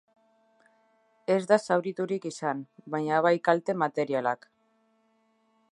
[1.33, 2.63] Ez da zauriturik izan,
[2.95, 4.53] baina bai kalte materialak.